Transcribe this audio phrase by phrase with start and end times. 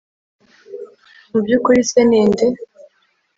[1.31, 2.45] Mu by ukuri se ni nde